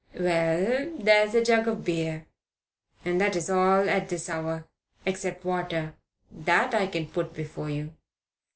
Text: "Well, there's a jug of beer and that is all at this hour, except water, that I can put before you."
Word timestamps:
"Well, 0.19 0.95
there's 0.97 1.35
a 1.35 1.43
jug 1.45 1.67
of 1.67 1.85
beer 1.85 2.25
and 3.05 3.21
that 3.21 3.35
is 3.35 3.51
all 3.51 3.87
at 3.87 4.09
this 4.09 4.29
hour, 4.31 4.65
except 5.05 5.45
water, 5.45 5.93
that 6.31 6.73
I 6.73 6.87
can 6.87 7.05
put 7.05 7.35
before 7.35 7.69
you." 7.69 7.93